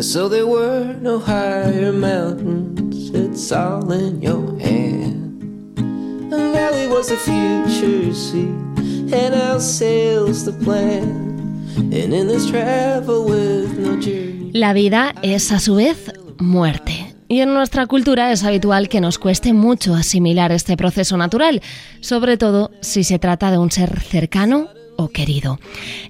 [0.00, 5.44] And so there were no higher mountains, it's all in your hand.
[6.32, 8.48] A valley was the future, see,
[9.14, 11.66] and our sails the plan.
[11.76, 14.50] And in this travel with no journey.
[14.54, 17.14] La vida es a su vez muerte.
[17.28, 21.60] Y en nuestra cultura es habitual que nos cueste mucho asimilar este proceso natural,
[22.00, 25.58] sobre todo si se trata de un ser cercano querido.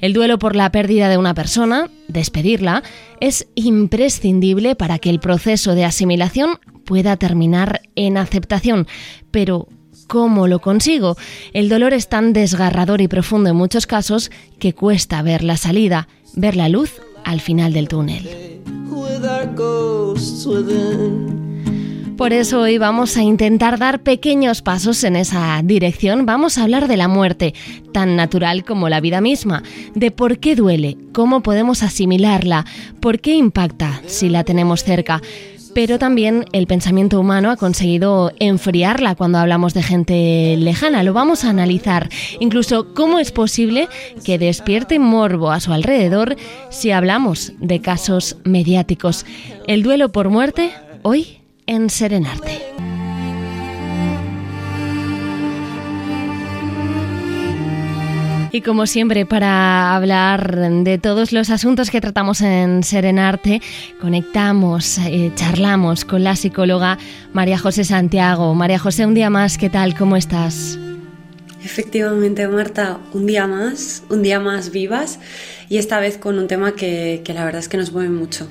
[0.00, 2.82] El duelo por la pérdida de una persona, despedirla,
[3.20, 8.86] es imprescindible para que el proceso de asimilación pueda terminar en aceptación.
[9.30, 9.68] Pero,
[10.06, 11.16] ¿cómo lo consigo?
[11.52, 16.08] El dolor es tan desgarrador y profundo en muchos casos que cuesta ver la salida,
[16.34, 18.28] ver la luz al final del túnel.
[22.20, 26.26] Por eso hoy vamos a intentar dar pequeños pasos en esa dirección.
[26.26, 27.54] Vamos a hablar de la muerte,
[27.94, 29.62] tan natural como la vida misma,
[29.94, 32.66] de por qué duele, cómo podemos asimilarla,
[33.00, 35.22] por qué impacta si la tenemos cerca.
[35.72, 41.02] Pero también el pensamiento humano ha conseguido enfriarla cuando hablamos de gente lejana.
[41.02, 42.10] Lo vamos a analizar.
[42.38, 43.88] Incluso cómo es posible
[44.26, 46.36] que despierte morbo a su alrededor
[46.68, 49.24] si hablamos de casos mediáticos.
[49.66, 51.39] El duelo por muerte, hoy
[51.70, 52.58] en Serenarte.
[58.52, 63.62] Y como siempre, para hablar de todos los asuntos que tratamos en Serenarte,
[64.00, 66.98] conectamos, eh, charlamos con la psicóloga
[67.32, 68.52] María José Santiago.
[68.56, 69.94] María José, un día más, ¿qué tal?
[69.94, 70.76] ¿Cómo estás?
[71.64, 75.18] Efectivamente, Marta, un día más, un día más vivas
[75.68, 78.48] y esta vez con un tema que, que la verdad es que nos mueve mucho.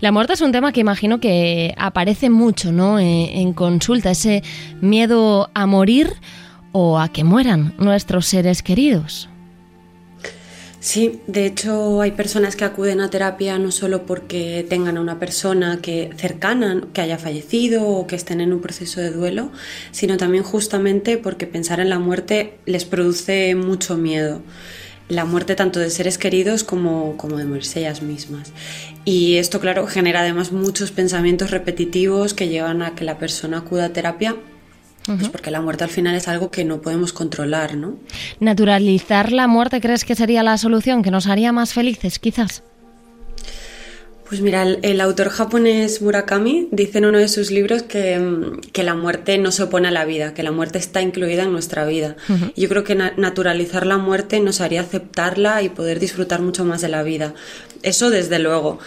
[0.00, 2.98] La muerte es un tema que imagino que aparece mucho ¿no?
[2.98, 4.42] Eh, en consulta, ese
[4.80, 6.12] miedo a morir
[6.72, 9.28] o a que mueran nuestros seres queridos.
[10.82, 15.20] Sí, de hecho hay personas que acuden a terapia no solo porque tengan a una
[15.20, 19.52] persona que cercana que haya fallecido o que estén en un proceso de duelo,
[19.92, 24.42] sino también justamente porque pensar en la muerte les produce mucho miedo.
[25.08, 28.50] La muerte tanto de seres queridos como, como de morirse ellas mismas.
[29.04, 33.84] Y esto, claro, genera además muchos pensamientos repetitivos que llevan a que la persona acuda
[33.84, 34.34] a terapia
[35.04, 37.96] pues porque la muerte al final es algo que no podemos controlar, ¿no?
[38.40, 42.62] ¿Naturalizar la muerte crees que sería la solución, que nos haría más felices, quizás?
[44.28, 48.60] Pues mira, el, el autor japonés Murakami dice en uno de sus libros que, mm,
[48.72, 51.52] que la muerte no se opone a la vida, que la muerte está incluida en
[51.52, 52.16] nuestra vida.
[52.56, 56.80] Yo creo que na- naturalizar la muerte nos haría aceptarla y poder disfrutar mucho más
[56.80, 57.34] de la vida.
[57.82, 58.78] Eso desde luego.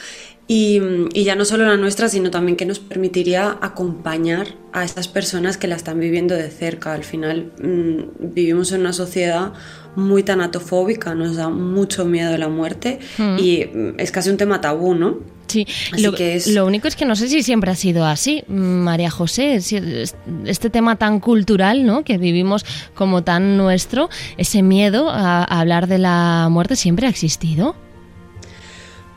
[0.48, 4.84] Y, mm, y ya no solo la nuestra, sino también que nos permitiría acompañar a
[4.84, 6.94] estas personas que la están viviendo de cerca.
[6.94, 9.54] Al final mm, vivimos en una sociedad
[9.96, 13.00] muy tanatofóbica, nos da mucho miedo la muerte
[13.40, 15.18] y mm, es casi un tema tabú, ¿no?
[15.48, 18.06] Sí, Así lo, que es- lo único es que no sé si siempre ha sido
[18.06, 22.04] así, mm, María José, este tema tan cultural, ¿no?
[22.04, 27.10] Que vivimos como tan nuestro, ese miedo a, a hablar de la muerte siempre ha
[27.10, 27.76] existido.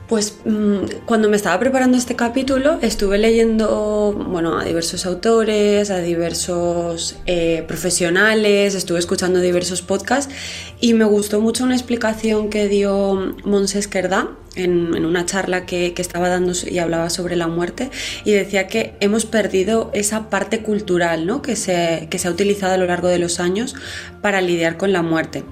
[0.08, 5.98] Pues mm, cuando me estaba preparando este capítulo estuve leyendo bueno, a diversos autores, a
[5.98, 10.34] diversos eh, profesionales, estuve escuchando diversos podcasts
[10.80, 16.00] y me gustó mucho una explicación que dio Monse Esquerda en, una charla que, que
[16.00, 17.90] estaba dando y hablaba sobre la muerte
[18.24, 21.42] y decía que hemos perdido esa parte cultural ¿no?
[21.42, 23.76] que, se, que se ha utilizado a lo largo de los años
[24.22, 25.44] para lidiar con la muerte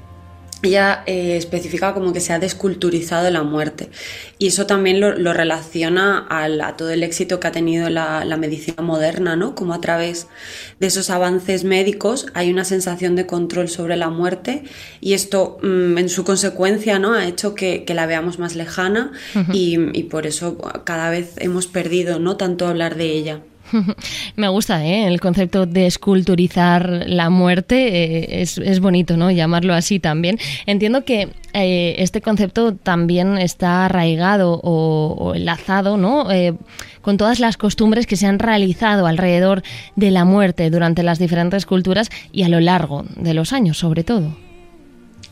[0.63, 3.91] ella eh, especifica como que se ha desculturizado la muerte
[4.39, 8.25] y eso también lo, lo relaciona al- a todo el éxito que ha tenido la,
[8.25, 9.55] la medicina moderna, ¿no?
[9.55, 10.27] Como a través
[10.81, 14.65] de esos avances médicos hay una sensación de control sobre la muerte
[15.01, 17.13] y esto mm, en su consecuencia, ¿no?
[17.13, 19.13] Ha hecho que, que la veamos más lejana
[19.53, 22.37] y, y por eso cada vez hemos perdido, ¿no?
[22.39, 23.41] Tanto hablar de ella.
[24.37, 25.07] Me gusta ¿eh?
[25.07, 29.31] el concepto de esculturizar la muerte, eh, es, es bonito ¿no?
[29.31, 30.39] llamarlo así también.
[30.67, 36.31] Entiendo que eh, este concepto también está arraigado o, o enlazado ¿no?
[36.31, 36.55] Eh,
[37.01, 39.63] con todas las costumbres que se han realizado alrededor
[39.95, 44.05] de la muerte durante las diferentes culturas y a lo largo de los años sobre
[44.05, 44.46] todo.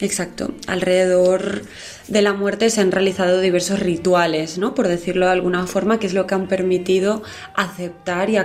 [0.00, 0.52] Exacto.
[0.66, 1.62] Alrededor
[2.08, 4.74] de la muerte se han realizado diversos rituales, ¿no?
[4.74, 7.22] Por decirlo de alguna forma, que es lo que han permitido
[7.54, 8.36] aceptar y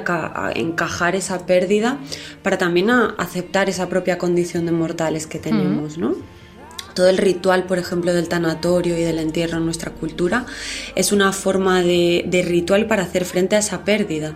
[0.55, 1.97] encajar esa pérdida
[2.43, 6.15] para también aceptar esa propia condición de mortales que tenemos, ¿no?
[6.99, 10.45] Todo el ritual, por ejemplo, del tanatorio y del entierro en nuestra cultura
[10.95, 14.35] es una forma de, de ritual para hacer frente a esa pérdida.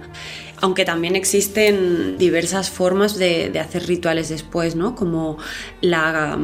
[0.63, 4.95] aunque también existen diversas formas de, hacer rituales después, ¿no?
[4.95, 5.37] Como
[5.81, 6.37] la,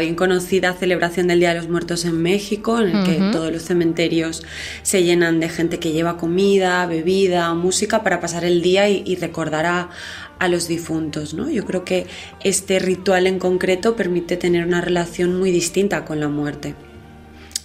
[0.00, 3.60] bien conocida celebración del Día de los Muertos en México, en el que todos los
[3.60, 4.42] cementerios
[4.82, 9.66] se llenan de gente que lleva comida, bebida, música para pasar el día y, recordar
[9.66, 9.90] a,
[10.38, 11.50] a los difuntos, ¿no?
[11.50, 12.06] Yo creo que
[12.42, 16.74] este ritual en concreto permite tener una relación muy distinta con la muerte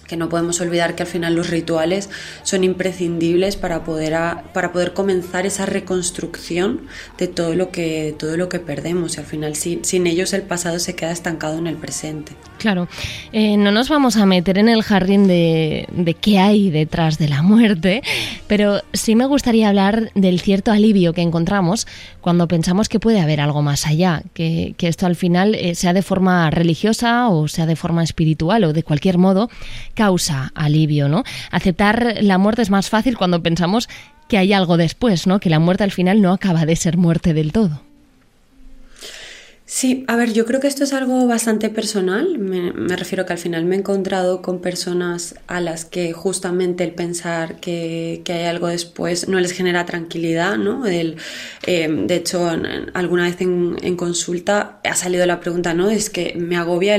[0.06, 2.10] que no podemos olvidar que al final los rituales
[2.42, 4.14] son imprescindibles para poder,
[4.52, 6.82] para poder comenzar esa reconstrucción
[7.18, 10.78] de todo lo que, todo lo que perdemos y al final sin, ellos el pasado
[10.78, 12.32] se queda estancado en el presente.
[12.58, 12.88] Claro,
[13.32, 17.28] eh, no nos vamos a meter en el jardín de, de qué hay detrás de
[17.28, 18.02] la muerte,
[18.46, 21.86] pero sí me gustaría hablar del cierto alivio que encontramos
[22.20, 25.92] cuando pensamos que puede haber algo más allá, que, que esto al final eh, sea
[25.92, 29.50] de forma religiosa o sea de forma espiritual o de cualquier modo,
[29.94, 31.24] causa alivio, ¿no?
[31.50, 33.88] Aceptar la muerte es más fácil cuando pensamos
[34.28, 35.40] que hay algo después, ¿no?
[35.40, 37.82] Que la muerte al final no acaba de ser muerte del todo.
[39.66, 42.38] Sí, a ver, yo creo que esto es algo bastante personal.
[42.38, 46.92] Me, refiero que al final me he encontrado con personas a las que justamente el
[46.92, 50.86] pensar que, hay algo después no les genera tranquilidad, ¿no?
[50.86, 51.16] El,
[51.66, 52.50] eh, de hecho,
[52.92, 55.88] alguna vez en, consulta ha salido la pregunta, ¿no?
[55.88, 56.96] Es que me agobia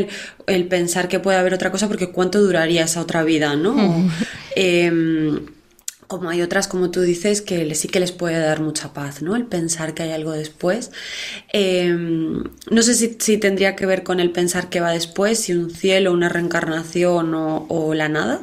[0.48, 4.10] el, pensar que puede haber otra cosa porque cuánto duraría esa otra vida, ¿no?
[6.08, 9.36] Como hay otras, como tú dices, que sí que les puede dar mucha paz, ¿no?
[9.36, 10.92] El pensar que hay algo después.
[11.52, 15.72] Em, no sé si, tendría que ver con el pensar que va después, si un
[15.72, 18.42] cielo, una reencarnación o, la nada.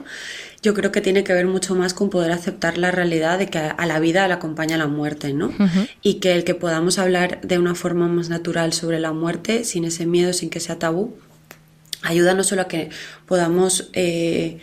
[0.63, 3.59] Yo creo que tiene que ver mucho más con poder aceptar la realidad de que
[3.59, 5.53] a la vida le acompaña la muerte, ¿no?
[6.03, 9.85] Y que el que podamos hablar de una forma más natural sobre la muerte, sin
[9.85, 11.17] ese miedo, sin que sea tabú,
[12.03, 12.91] ayuda no solo a que
[13.27, 13.91] podamos...
[13.93, 14.61] Eh,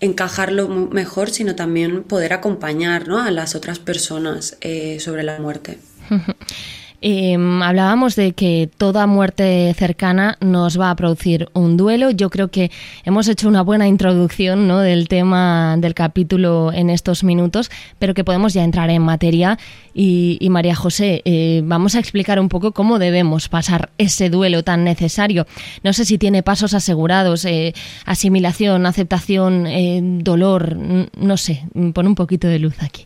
[0.00, 3.20] encajarlo mejor, sino también poder acompañar ¿no?
[3.22, 5.78] a las otras personas eh, sobre la muerte.
[7.00, 12.10] Em, hablábamos de que toda muerte cercana nos va a producir un duelo.
[12.10, 12.70] Yo creo que
[13.04, 14.80] hemos hecho una buena introducción ¿no?
[14.80, 19.58] del tema del capítulo en estos minutos, pero que podemos ya entrar en materia.
[19.98, 24.84] Y, María José, eh, vamos a explicar un poco cómo debemos pasar ese duelo tan
[24.84, 25.46] necesario.
[25.82, 31.64] No sé si tiene pasos asegurados, eh, asimilación, aceptación, eh, dolor, no sé,
[31.94, 33.05] pon un poquito de luz aquí.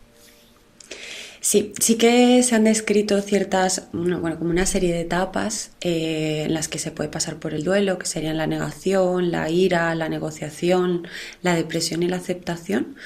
[1.43, 6.53] Sí, sí que se han descrito ciertas, bueno, como una serie de etapas eh, en
[6.53, 10.11] las que se puede pasar por el duelo, que serían la negación, la ira, la
[10.11, 11.09] negociación,
[11.43, 12.97] la depresión y la aceptación,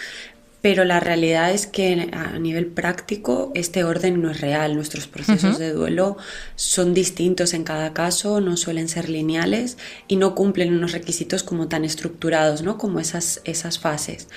[0.64, 4.75] pero la realidad es que a nivel práctico este orden no es real.
[4.75, 6.16] Nuestros procesos de duelo
[6.56, 9.76] son distintos en cada caso, no suelen ser lineales
[10.08, 12.78] y no cumplen unos requisitos como tan estructurados, ¿no?
[12.78, 14.28] Como esas, esas fases.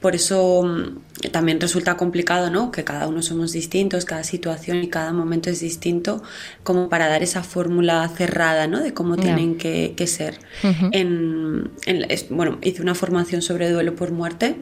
[0.00, 2.70] Por eso mm, también resulta complicado, ¿no?
[2.70, 6.22] Que cada uno somos distintos, cada situación y cada momento es distinto,
[6.62, 8.80] como para dar esa fórmula cerrada, ¿no?
[8.80, 10.38] De cómo tienen que, ser.
[10.62, 11.72] en,
[12.30, 14.54] bueno, hice una formación sobre duelo por muerte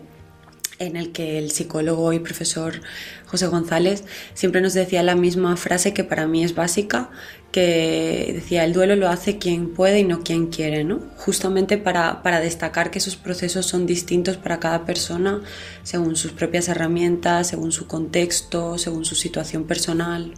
[0.80, 2.80] en el que el psicólogo y profesor
[3.26, 4.02] José González
[4.34, 7.10] siempre nos decía la misma frase que para mí es básica,
[7.52, 11.00] que decía el duelo lo hace quien puede y no quien quiere, ¿no?
[11.16, 15.42] Justamente para, para destacar que esos procesos son distintos para cada persona
[15.82, 20.34] según sus propias herramientas, según su contexto, según su situación personal.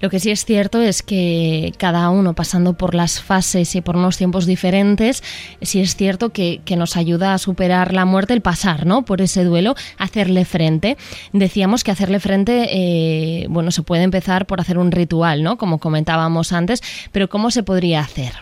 [0.00, 3.96] Lo que sí es cierto es que cada uno pasando por las fases y por
[3.96, 5.22] unos tiempos diferentes,
[5.60, 9.04] sí es cierto que, nos ayuda a superar la muerte, el pasar ¿no?
[9.04, 10.96] por ese duelo, hacerle frente.
[11.32, 15.56] Decíamos que hacerle frente, eh, bueno, se puede empezar por hacer un ritual, ¿no?
[15.56, 18.32] como comentábamos antes, pero ¿cómo se podría hacer?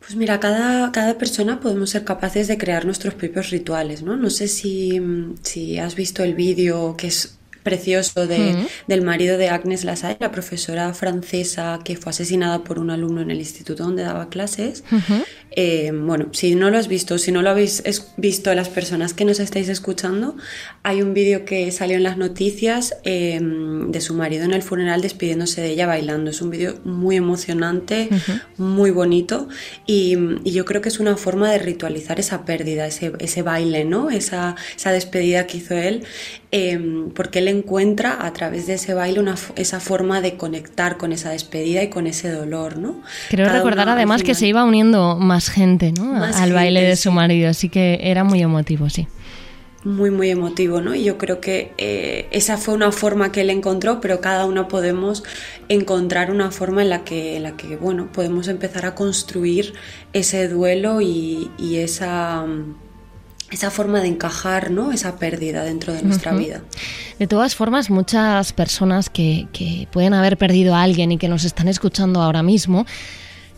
[0.00, 4.16] Pues mira, cada, cada, persona podemos ser capaces de crear nuestros propios rituales, ¿no?
[4.16, 5.02] No sé si,
[5.42, 7.35] si has visto el vídeo que es
[7.66, 12.90] precioso de, del marido de Agnes Lassalle, la profesora francesa que fue asesinada por un
[12.90, 14.84] alumno en el instituto donde daba clases.
[15.50, 17.82] Eh, bueno, si no lo has visto, si no lo habéis
[18.18, 20.36] visto las personas que nos estáis escuchando,
[20.84, 25.00] hay un vídeo que salió en las noticias em, de su marido en el funeral
[25.00, 26.30] despidiéndose de ella bailando.
[26.30, 28.10] Es un vídeo muy emocionante,
[28.58, 29.48] muy bonito
[29.86, 34.10] y, yo creo que es una forma de ritualizar esa pérdida, ese, ese baile, ¿no?
[34.10, 36.04] Esa, esa despedida que hizo él,
[36.50, 41.12] em, porque él encuentra a través de ese baile una, esa forma de conectar con
[41.12, 43.00] esa despedida y con ese dolor, ¿no?
[43.28, 46.22] Creo recordar además que se iba uniendo más gente, ¿no?
[46.22, 49.08] Al baile de su marido, así que era muy emotivo, sí
[49.86, 50.94] muy, muy emotivo, ¿no?
[50.94, 54.66] Y yo creo que eh, esa fue una forma que él encontró, pero cada uno
[54.66, 55.22] podemos
[55.68, 59.74] encontrar una forma en la que, en la que bueno, podemos empezar a construir
[60.12, 62.44] ese duelo y, y esa
[63.50, 64.92] esa forma de encajar, ¿no?
[64.92, 66.62] Esa pérdida dentro de nuestra vida.
[67.18, 71.44] De todas formas, muchas personas que, que pueden haber perdido a alguien y que nos
[71.44, 72.86] están escuchando ahora mismo,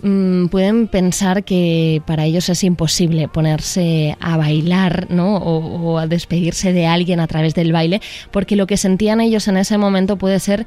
[0.02, 5.36] Mm, pueden pensar que para ellos es imposible ponerse a bailar ¿no?
[5.36, 9.56] o, a despedirse de alguien a través del baile, porque lo que sentían ellos en
[9.56, 10.66] ese momento puede ser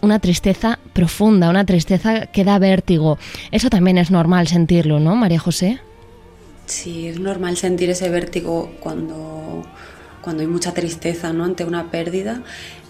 [0.00, 3.18] una tristeza profunda, una tristeza que da vértigo.
[3.50, 5.80] Eso también es normal sentirlo, ¿no, María José?
[6.68, 9.66] Sí, es normal sentir ese vértigo cuando,
[10.22, 11.44] cuando hay mucha tristeza ¿no?
[11.44, 12.42] ante una pérdida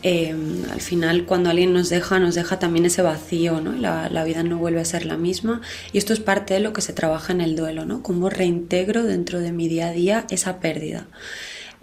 [0.03, 3.73] Em, al final cuando alguien nos deja, nos deja también ese vacío, ¿no?
[3.73, 5.61] La, la, vida no vuelve a ser la misma
[5.93, 8.01] y esto es parte de lo que se trabaja en el duelo, ¿no?
[8.05, 11.09] Cómo reintegro dentro de mi día a día esa pérdida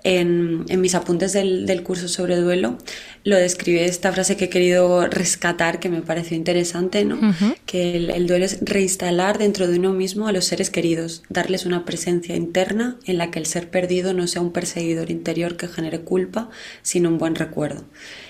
[0.06, 2.78] en, mis apuntes del, curso sobre duelo
[3.24, 7.20] lo describe esta frase que he querido rescatar que me pareció interesante, ¿no?
[7.66, 11.86] Que el, duelo es reinstalar dentro de uno mismo a los seres queridos, darles una
[11.86, 16.02] presencia interna en la que el ser perdido no sea un perseguidor interior que genere
[16.02, 16.52] culpa,
[16.84, 17.84] sino un buen recuerdo.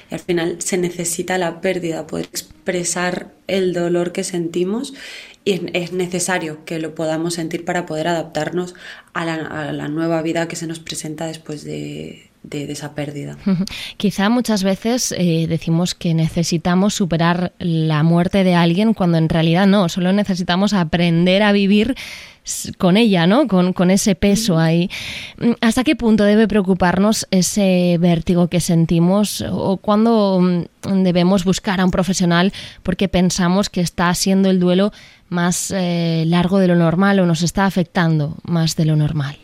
[0.09, 4.93] Y al final se necesita la pérdida, poder expresar el dolor que sentimos
[5.45, 8.73] y es necesario que lo podamos sentir para poder adaptarnos
[9.13, 13.37] a la, nueva vida que se nos presenta después de, esa pérdida.
[13.97, 19.67] Quizá muchas veces eh, decimos que necesitamos superar la muerte de alguien cuando en realidad
[19.67, 21.95] no, solo necesitamos aprender a vivir
[22.77, 23.47] con ella, ¿no?
[23.47, 24.89] Con, con, ese peso ahí.
[25.61, 31.85] ¿Hasta qué punto debe preocuparnos ese vértigo que sentimos o cuándo mm, debemos buscar a
[31.85, 34.91] un profesional porque pensamos que está siendo el duelo
[35.29, 39.37] más eh, largo de lo normal o nos está afectando más de lo normal?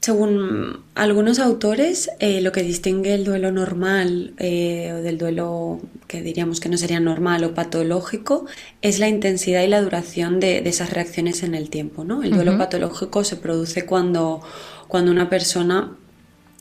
[0.00, 6.22] Según algunos autores, eh, lo que distingue el duelo normal eh, o del duelo que
[6.22, 8.46] diríamos que no sería normal o patológico
[8.80, 12.04] es la intensidad y la duración de, esas reacciones en el tiempo.
[12.04, 12.22] ¿no?
[12.22, 14.40] El duelo patológico se produce cuando,
[14.88, 15.92] cuando una persona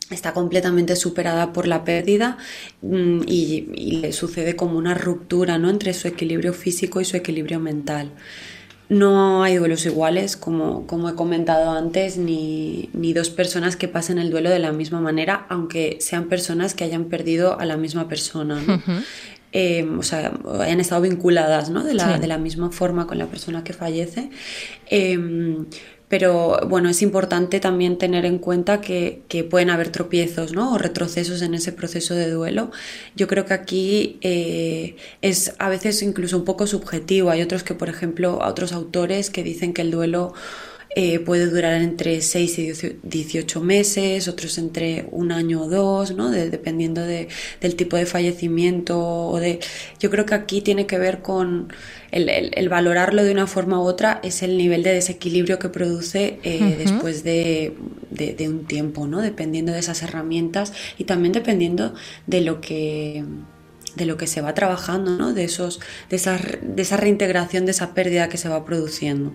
[0.10, 2.38] está completamente superada por la pérdida
[2.82, 5.70] mm, y, le sucede como una ruptura ¿no?
[5.70, 8.12] entre su equilibrio físico y su equilibrio mental.
[8.88, 14.18] No hay duelos iguales, como, como he comentado antes, ni, ni, dos personas que pasen
[14.18, 18.08] el duelo de la misma manera, aunque sean personas que hayan perdido a la misma
[18.08, 18.60] persona.
[19.52, 21.84] Eh, o sea, hayan estado vinculadas ¿no?
[21.84, 24.32] de, la, de, la, misma forma con la persona que fallece.
[24.90, 25.20] Eh,
[26.10, 30.74] pero bueno, es importante también tener en cuenta que, pueden haber tropiezos ¿no?
[30.74, 32.72] o retrocesos en ese proceso de duelo.
[33.16, 37.30] Yo creo que aquí eh, es a veces incluso un poco subjetivo.
[37.30, 40.34] Hay otros que, por ejemplo, otros autores que dicen que el duelo
[40.96, 42.72] eh, puede durar entre 6 y
[43.04, 46.32] 18 meses, otros entre un año o dos, ¿no?
[46.32, 47.28] dependiendo de,
[47.62, 49.00] del tipo de fallecimiento.
[49.00, 49.60] O de...
[50.00, 51.72] Yo creo que aquí tiene que ver con
[52.12, 56.76] el, valorarlo de una forma u otra, es el nivel de desequilibrio que produce eh,
[56.80, 57.76] después de,
[58.10, 59.22] de, un tiempo, ¿no?
[59.22, 61.94] dependiendo de esas herramientas y también dependiendo
[62.26, 63.24] de lo que
[63.96, 65.34] de lo que se va trabajando, ¿no?
[65.34, 65.80] de, esos,
[66.10, 69.34] de, esa, de esa reintegración, de esa pérdida que se va produciendo.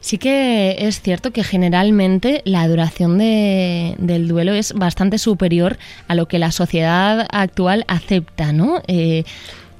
[0.00, 5.78] Sí que es cierto que generalmente la duración del duelo es bastante superior
[6.08, 8.82] a lo que la sociedad actual acepta, ¿no?
[8.88, 9.24] Eh,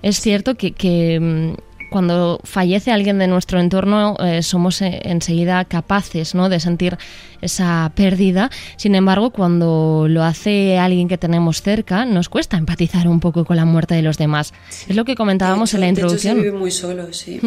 [0.03, 1.55] es cierto que, mm,
[1.91, 6.49] cuando fallece alguien de nuestro entorno eh, somos eh, enseguida capaces ¿no?
[6.49, 6.97] de sentir
[7.41, 8.51] esa pérdida.
[8.77, 13.57] Sin embargo, cuando lo hace alguien que tenemos cerca, nos cuesta empatizar un poco con
[13.57, 14.53] la muerte de los demás.
[14.89, 16.37] Es lo que comentábamos en la introducción.
[16.37, 17.41] se vive muy solo, sí.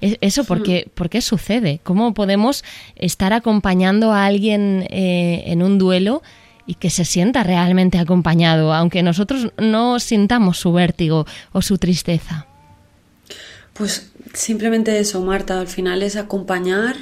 [0.00, 1.80] Eso, ¿por qué, ¿por qué, sucede?
[1.82, 2.64] ¿Cómo podemos
[2.96, 6.22] estar acompañando a alguien eh, en un duelo?
[6.66, 12.46] y que se sienta realmente acompañado, aunque nosotros no sintamos su vértigo o su tristeza.
[13.74, 16.96] Pues simplemente eso, Marta, al final es acompañar,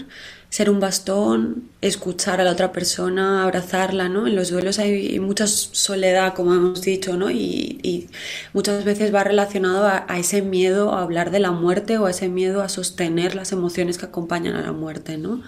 [0.50, 4.26] ser un bastón, escuchar a la otra persona, abrazarla, ¿no?
[4.26, 7.30] En los duelos hay mucha soledad, como hemos dicho, ¿no?
[7.30, 8.08] Y,
[8.52, 12.28] muchas veces va relacionado a, ese miedo a hablar de la muerte o a ese
[12.28, 15.42] miedo a sostener las emociones que acompañan a la muerte, ¿no?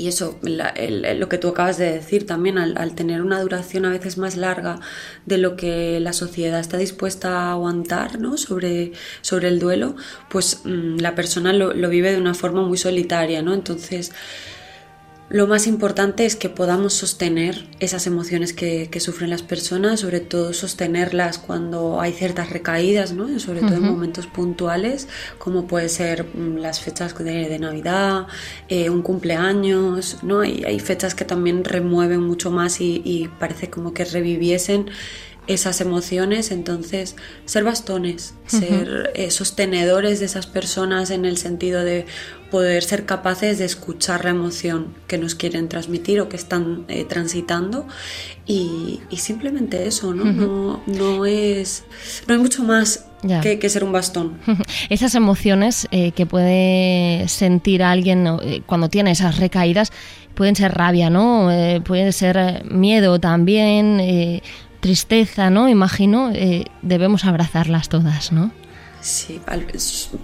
[0.00, 4.16] Y eso, lo que tú acabas de decir también, al, tener una duración a veces
[4.16, 4.80] más larga
[5.26, 8.38] de lo que la sociedad está dispuesta a aguantar ¿no?
[8.38, 9.96] sobre, sobre el duelo,
[10.30, 13.52] pues mm, la persona lo, lo, vive de una forma muy solitaria, ¿no?
[13.52, 14.10] Entonces,
[15.30, 20.52] lo más importante es que podamos sostener esas emociones que, sufren las personas, sobre todo
[20.52, 23.38] sostenerlas cuando hay ciertas recaídas, ¿no?
[23.38, 25.06] sobre todo en momentos puntuales,
[25.38, 28.26] como puede ser mm, las fechas de, Navidad,
[28.68, 30.40] eh, un cumpleaños, ¿no?
[30.40, 34.90] Hay, hay, fechas que también remueven mucho más y, parece como que reviviesen
[35.46, 42.06] esas emociones, entonces ser bastones, ser eh, sostenedores de esas personas en el sentido de
[42.50, 47.04] poder ser capaces de escuchar la emoción que nos quieren transmitir o que están eh,
[47.04, 47.86] transitando
[48.46, 50.24] y, simplemente eso, ¿no?
[50.24, 50.82] ¿no?
[50.86, 51.84] no, es,
[52.26, 53.04] no hay mucho más
[53.42, 54.38] que, ser un bastón.
[54.88, 59.92] Esas emociones eh, que puede sentir alguien eh, cuando tiene esas recaídas
[60.34, 61.50] pueden ser rabia, ¿no?
[61.50, 64.00] Eh, pueden ser miedo también,
[64.80, 65.68] tristeza, ¿no?
[65.68, 66.32] Imagino,
[66.82, 68.52] debemos abrazarlas todas, ¿no?
[69.00, 69.40] Sí,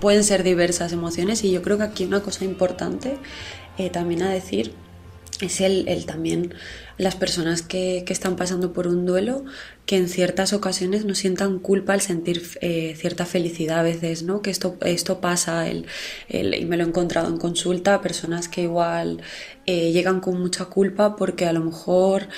[0.01, 3.17] pueden ser diversas emociones y yo creo que aquí una cosa importante
[3.93, 4.75] también a decir
[5.41, 6.55] es el, el también
[6.99, 9.45] las personas que, que, están pasando por un duelo
[9.87, 14.43] que en ciertas ocasiones no sientan culpa al sentir eh, cierta felicidad a veces, ¿no?
[14.43, 15.87] Que esto, esto pasa, el,
[16.29, 19.23] el, y me lo he encontrado en consulta, personas que igual
[19.69, 22.29] eh, llegan con mucha culpa porque a lo mejor,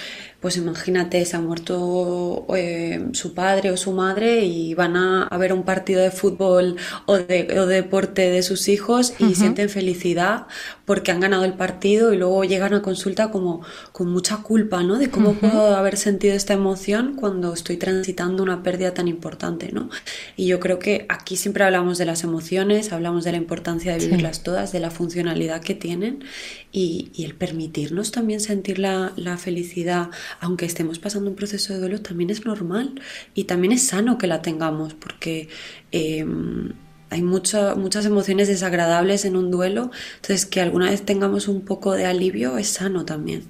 [0.41, 5.37] pues imagínate, se ha muerto eh, su padre o su madre y van a, a,
[5.37, 10.47] ver un partido de fútbol o de, o deporte de sus hijos y sienten felicidad
[10.87, 13.61] porque han ganado el partido y luego llegan a consulta como
[13.93, 14.97] con mucha culpa, ¿no?
[14.99, 19.71] De cómo puedo haber sentido esta emoción cuando cuando estoy transitando una pérdida tan importante,
[19.71, 19.91] ¿no?
[20.37, 24.05] Y yo creo que aquí siempre hablamos de las emociones, hablamos de la importancia de
[24.05, 26.25] vivirlas todas, de la funcionalidad que tienen
[26.73, 32.31] y, el permitirnos también sentir la, felicidad, aunque estemos pasando un proceso de duelo, también
[32.31, 33.01] es normal
[33.35, 35.49] y también es sano que la tengamos porque...
[35.93, 36.73] Em,
[37.11, 42.05] hay muchas emociones desagradables en un duelo, entonces que alguna vez tengamos un poco de
[42.05, 43.45] alivio es sano también.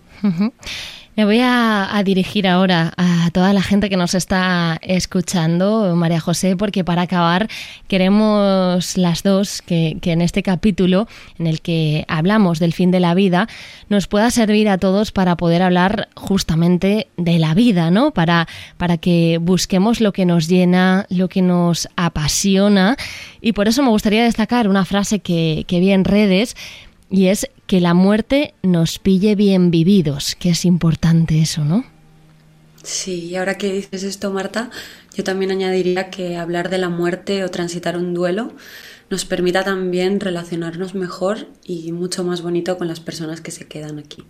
[1.19, 6.55] Me voy a, dirigir ahora a toda la gente que nos está escuchando, María José,
[6.57, 7.49] porque para acabar
[7.89, 11.09] queremos las dos que, en este capítulo
[11.41, 13.49] en el que hablamos del fin de la vida
[13.89, 18.13] nos pueda servir a todos para poder hablar justamente de la vida, ¿no?
[18.13, 18.47] Para,
[18.77, 22.97] para que busquemos lo que nos llena, lo que nos apasiona.
[23.41, 26.55] Y por eso me gustaría destacar una frase que, que vi en redes
[27.11, 31.85] y es que la muerte nos pille bien vividos, que es importante eso, ¿no?
[32.83, 34.71] Sí, y ahora que dices esto, Marta,
[35.15, 38.55] yo también añadiría que hablar de la muerte o transitar un duelo
[39.11, 43.99] nos permita también relacionarnos mejor y mucho más bonito con las personas que se quedan
[43.99, 44.25] aquí.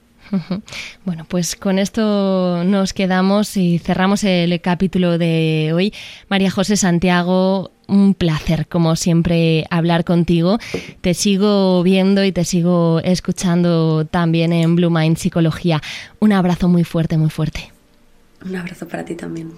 [1.05, 5.93] Bueno, pues con esto nos quedamos y cerramos el capítulo de hoy.
[6.29, 10.59] María José Santiago, un placer, como siempre, hablar contigo.
[11.01, 15.83] Te sigo viendo y te sigo escuchando también en Blue Mind Psicología.
[16.21, 17.73] Un abrazo muy fuerte, muy fuerte.
[18.45, 19.53] Un abrazo para ti también.